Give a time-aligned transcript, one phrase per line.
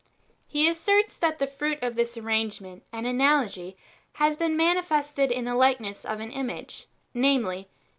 [0.47, 3.77] He asserts that the fruit of this arrangement and analogy
[4.13, 7.69] has been manifested in the likeness of an image, namely.